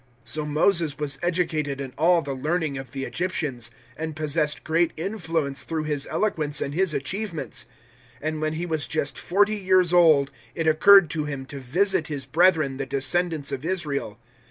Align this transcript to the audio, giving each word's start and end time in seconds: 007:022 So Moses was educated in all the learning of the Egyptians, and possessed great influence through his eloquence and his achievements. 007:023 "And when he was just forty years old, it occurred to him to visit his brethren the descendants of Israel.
007:022 0.25 0.29
So 0.29 0.45
Moses 0.47 0.97
was 0.97 1.19
educated 1.21 1.79
in 1.79 1.93
all 1.95 2.23
the 2.23 2.33
learning 2.33 2.75
of 2.75 2.91
the 2.91 3.03
Egyptians, 3.03 3.69
and 3.95 4.15
possessed 4.15 4.63
great 4.63 4.93
influence 4.97 5.63
through 5.63 5.83
his 5.83 6.07
eloquence 6.09 6.59
and 6.59 6.73
his 6.73 6.91
achievements. 6.95 7.67
007:023 8.23 8.27
"And 8.27 8.41
when 8.41 8.53
he 8.53 8.65
was 8.65 8.87
just 8.87 9.19
forty 9.19 9.57
years 9.57 9.93
old, 9.93 10.31
it 10.55 10.65
occurred 10.67 11.11
to 11.11 11.25
him 11.25 11.45
to 11.45 11.59
visit 11.59 12.07
his 12.07 12.25
brethren 12.25 12.77
the 12.77 12.87
descendants 12.87 13.51
of 13.51 13.63
Israel. 13.63 14.17